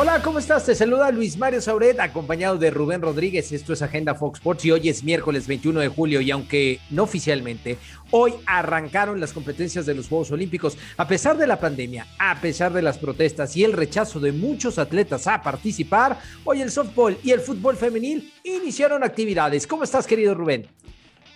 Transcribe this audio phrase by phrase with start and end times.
[0.00, 0.64] Hola, ¿cómo estás?
[0.64, 3.50] Te saluda Luis Mario Sauret, acompañado de Rubén Rodríguez.
[3.50, 7.02] Esto es Agenda Fox Sports y hoy es miércoles 21 de julio y aunque no
[7.02, 7.78] oficialmente,
[8.12, 10.78] hoy arrancaron las competencias de los Juegos Olímpicos.
[10.98, 14.78] A pesar de la pandemia, a pesar de las protestas y el rechazo de muchos
[14.78, 19.66] atletas a participar, hoy el softball y el fútbol femenil iniciaron actividades.
[19.66, 20.68] ¿Cómo estás, querido Rubén?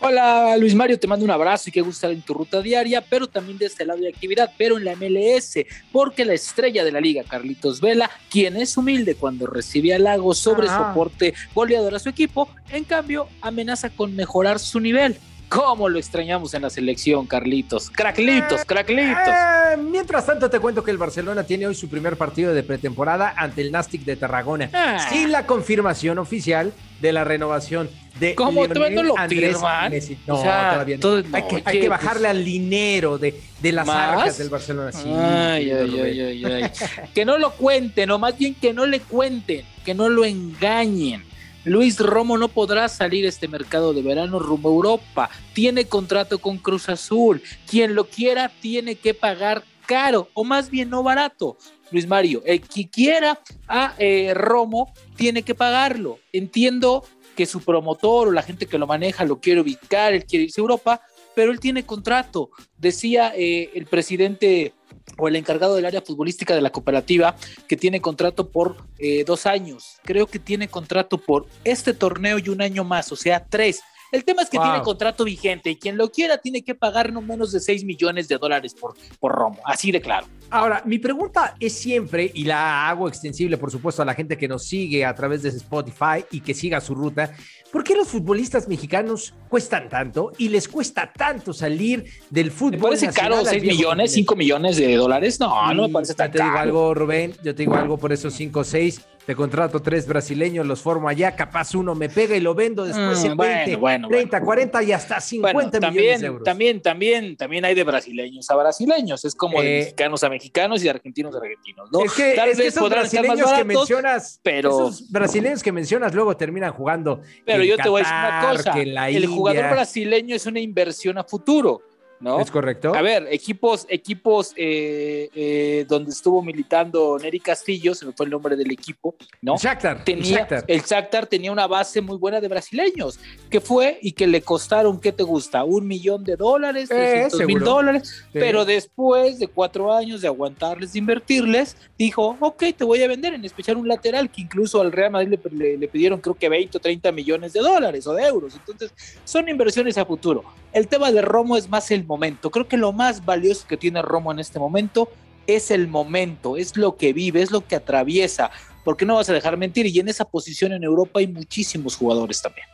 [0.04, 3.00] Hola Luis Mario, te mando un abrazo y qué gusto estar en tu ruta diaria,
[3.08, 6.90] pero también de este lado de actividad, pero en la MLS, porque la estrella de
[6.90, 12.00] la liga, Carlitos Vela, quien es humilde cuando recibe halagos sobre su aporte goleador a
[12.00, 15.16] su equipo, en cambio amenaza con mejorar su nivel.
[15.52, 17.90] ¿Cómo lo extrañamos en la selección, Carlitos?
[17.90, 19.28] Craclitos, craclitos.
[19.28, 23.34] Eh, mientras tanto, te cuento que el Barcelona tiene hoy su primer partido de pretemporada
[23.36, 25.06] ante el Nastic de Tarragona, ah.
[25.10, 29.58] sin la confirmación oficial de la renovación de ¿Cómo Lionel no lo Andrés
[29.90, 30.16] Messi.
[30.26, 31.16] No, todavía no.
[31.32, 34.90] hay, que, hay, que, bajarle al dinero de, de las arcas del Barcelona.
[34.90, 36.70] Sí, ay, ay, ay,
[37.14, 41.24] que no lo cuenten, o más bien que no le cuenten, que no lo engañen
[41.64, 45.30] Luis Romo no podrá salir este mercado de verano rumbo a Europa.
[45.52, 47.40] Tiene contrato con Cruz Azul.
[47.68, 51.56] Quien lo quiera tiene que pagar caro o más bien no barato.
[51.92, 53.38] Luis Mario, el que quiera
[53.68, 56.18] a eh, Romo tiene que pagarlo.
[56.32, 57.04] Entiendo
[57.36, 60.60] que su promotor o la gente que lo maneja lo quiere ubicar, él quiere irse
[60.60, 61.00] a Europa,
[61.34, 62.50] pero él tiene contrato.
[62.76, 64.74] Decía eh, el presidente
[65.22, 67.36] o el encargado del área futbolística de la cooperativa
[67.68, 69.98] que tiene contrato por eh, dos años.
[70.02, 73.82] Creo que tiene contrato por este torneo y un año más, o sea, tres.
[74.12, 77.22] El tema es que tiene contrato vigente y quien lo quiera tiene que pagar no
[77.22, 80.26] menos de 6 millones de dólares por, por Romo, así de claro.
[80.50, 84.46] Ahora, mi pregunta es siempre, y la hago extensible, por supuesto, a la gente que
[84.46, 87.32] nos sigue a través de Spotify y que siga su ruta,
[87.72, 92.90] ¿por qué los futbolistas mexicanos cuestan tanto y les cuesta tanto salir del fútbol?
[92.92, 95.40] ¿Me parece caro 6 millones, 5 millones de dólares?
[95.40, 96.38] No, no me parece tan caro.
[96.38, 99.36] Yo te digo algo, Rubén, yo te digo algo por esos 5 o 6 te
[99.36, 103.36] contrato tres brasileños, los formo allá, capaz uno me pega y lo vendo después en
[103.36, 103.78] 20,
[104.08, 106.44] 30, 40 y hasta 50 también, millones de euros.
[106.44, 110.80] También, también, también hay de brasileños a brasileños, es como de eh, mexicanos a mexicanos
[110.80, 112.04] y de argentinos a argentinos, ¿no?
[112.04, 116.72] Es que, Tal vez esos brasileños que mencionas, pero esos brasileños que mencionas luego terminan
[116.72, 117.20] jugando.
[117.44, 121.24] Pero yo te voy a decir una cosa, el jugador brasileño es una inversión a
[121.24, 121.91] futuro
[122.22, 122.40] ¿no?
[122.40, 122.94] Es correcto.
[122.94, 128.30] A ver, equipos, equipos eh, eh, donde estuvo militando Neri Castillo, se me fue el
[128.30, 129.54] nombre del equipo, ¿no?
[129.54, 130.04] El Shakhtar.
[130.04, 131.26] Tenía, el Shakhtar.
[131.26, 133.18] tenía una base muy buena de brasileños,
[133.50, 135.64] que fue y que le costaron, ¿qué te gusta?
[135.64, 141.00] Un millón de dólares, eh, mil dólares, pero después de cuatro años de aguantarles, de
[141.00, 145.10] invertirles, dijo, ok, te voy a vender, en especial un lateral, que incluso al Real
[145.10, 148.54] Madrid le, le pidieron creo que 20 o 30 millones de dólares o de euros.
[148.54, 148.92] Entonces,
[149.24, 150.44] son inversiones a futuro.
[150.72, 152.50] El tema de Romo es más el momento.
[152.50, 155.10] Creo que lo más valioso que tiene Romo en este momento
[155.46, 158.50] es el momento, es lo que vive, es lo que atraviesa,
[158.82, 159.86] porque no vas a dejar mentir.
[159.86, 162.66] Y en esa posición en Europa hay muchísimos jugadores también.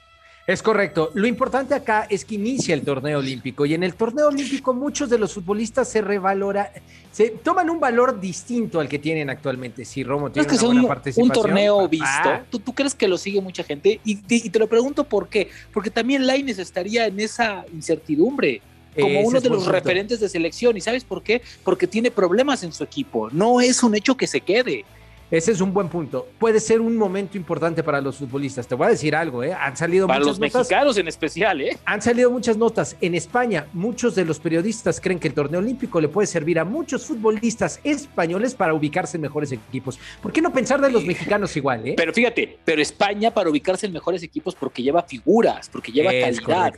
[0.49, 1.11] Es correcto.
[1.13, 5.11] Lo importante acá es que inicia el torneo olímpico y en el torneo olímpico muchos
[5.11, 6.73] de los futbolistas se revalora,
[7.13, 9.85] se toman un valor distinto al que tienen actualmente.
[9.85, 12.31] Si Romo tiene una buena participación, un torneo visto.
[12.49, 14.01] ¿Tú, ¿Tú, crees que lo sigue mucha gente?
[14.07, 14.17] Y,
[14.49, 15.51] te lo pregunto por qué.
[15.71, 18.63] Porque también Laines estaría en esa incertidumbre
[18.99, 20.79] como uno de los referentes de selección.
[20.79, 21.43] ¿Y sabes por qué?
[21.63, 23.29] Porque tiene problemas en su equipo.
[23.33, 24.87] No es un hecho que se quede.
[25.31, 26.27] Ese es un buen punto.
[26.39, 28.67] Puede ser un momento importante para los futbolistas.
[28.67, 29.53] Te voy a decir algo, ¿eh?
[29.53, 31.77] Han salido para los mexicanos en especial, ¿eh?
[31.85, 32.97] Han salido muchas notas.
[33.03, 36.65] En España, muchos de los periodistas creen que el torneo olímpico le puede servir a
[36.65, 39.99] muchos futbolistas españoles para ubicarse en mejores equipos.
[40.23, 41.95] ¿Por qué no pensar de los mexicanos igual, eh?
[41.95, 46.73] Pero fíjate, pero España para ubicarse en mejores equipos porque lleva figuras, porque lleva calidad.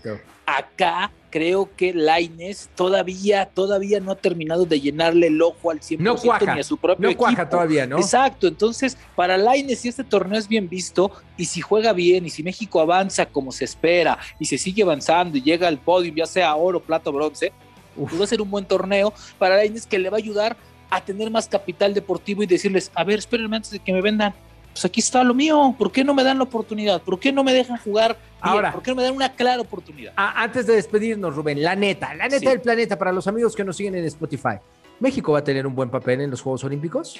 [0.44, 5.98] Acá creo que Laines todavía, todavía no ha terminado de llenarle el ojo al 100%
[5.98, 7.98] no cuaja, ni a su propio no cuaja todavía, ¿no?
[7.98, 12.30] Exacto, entonces para Laines si este torneo es bien visto y si juega bien y
[12.30, 16.26] si México avanza como se espera y se sigue avanzando y llega al podio ya
[16.26, 17.52] sea oro, plata o bronce,
[17.98, 20.56] va a ser un buen torneo para Laines que le va a ayudar
[20.90, 24.34] a tener más capital deportivo y decirles, a ver, espérenme antes de que me vendan
[24.72, 27.02] pues aquí está lo mío, ¿por qué no me dan la oportunidad?
[27.02, 28.16] ¿Por qué no me dejan jugar?
[28.40, 30.12] Ahora, ¿por qué no me dan una clara oportunidad?
[30.16, 33.76] antes de despedirnos, Rubén, la neta, la neta del planeta para los amigos que nos
[33.76, 34.58] siguen en Spotify.
[35.00, 37.18] ¿México va a tener un buen papel en los Juegos Olímpicos?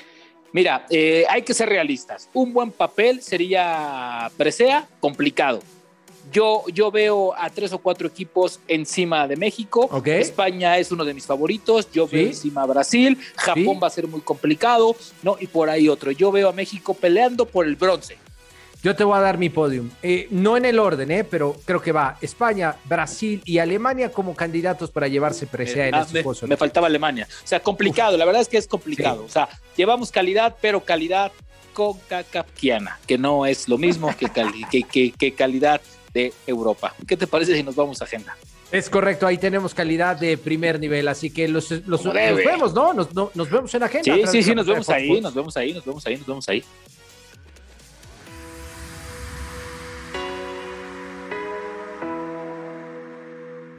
[0.52, 2.29] Mira, eh, hay que ser realistas.
[2.35, 5.61] Un buen papel sería presea complicado.
[6.32, 9.88] Yo, yo veo a tres o cuatro equipos encima de México.
[10.20, 11.90] España es uno de mis favoritos.
[11.93, 13.19] Yo veo encima a Brasil.
[13.37, 15.37] Japón va a ser muy complicado, ¿no?
[15.40, 16.11] Y por ahí otro.
[16.12, 18.17] Yo veo a México peleando por el bronce.
[18.82, 19.90] Yo te voy a dar mi podium.
[20.02, 24.34] Eh, no en el orden, eh, pero creo que va España, Brasil y Alemania como
[24.34, 27.28] candidatos para llevarse presea en Ah, estos me, Juegos me faltaba Alemania.
[27.44, 29.20] O sea, complicado, la verdad es que es complicado.
[29.22, 29.26] Sí.
[29.26, 31.31] O sea, llevamos calidad, pero calidad
[31.75, 35.81] concacafquiana, que no es lo mismo que, cali- que, que- que calidad
[36.12, 36.94] de Europa.
[37.06, 38.36] ¿Qué te parece si nos vamos a agenda?
[38.72, 42.92] Es correcto, ahí tenemos calidad de primer nivel, así que los, los- nos vemos, ¿no?
[42.94, 44.14] Nos, no- nos vemos en agenda.
[44.14, 46.64] Sí, sí, sí, nos vemos ahí, nos vemos ahí, nos vemos ahí, nos vemos ahí.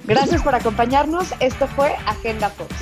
[0.05, 1.33] Gracias por acompañarnos.
[1.39, 2.73] Esto fue Agenda Fox.